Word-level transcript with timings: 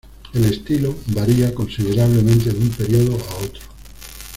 El 0.33 0.45
estilo 0.45 0.95
varía 1.13 1.53
considerablemente 1.53 2.49
de 2.49 2.57
un 2.59 2.69
periodo 2.71 3.13
a 3.17 3.35
otro. 3.45 3.61